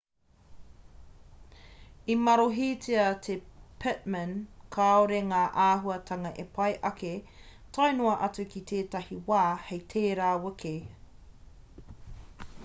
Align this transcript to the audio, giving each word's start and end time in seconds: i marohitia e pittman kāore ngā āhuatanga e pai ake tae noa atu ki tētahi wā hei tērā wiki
i 2.13 2.15
marohitia 2.27 3.03
e 3.33 3.35
pittman 3.83 4.31
kāore 4.77 5.19
ngā 5.29 5.43
āhuatanga 5.67 6.31
e 6.45 6.47
pai 6.57 6.69
ake 6.91 7.13
tae 7.77 7.93
noa 8.01 8.15
atu 8.31 8.47
ki 8.57 8.63
tētahi 8.75 9.21
wā 9.31 9.43
hei 9.69 9.83
tērā 9.95 10.35
wiki 10.49 10.73